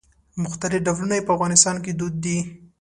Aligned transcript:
مختلف 0.43 0.79
ډولونه 0.87 1.13
یې 1.17 1.25
په 1.25 1.31
افغانستان 1.35 1.75
کې 1.83 1.91
دود 1.99 2.13
دي. 2.23 2.37